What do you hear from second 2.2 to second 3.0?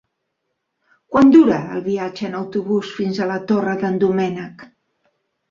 en autobús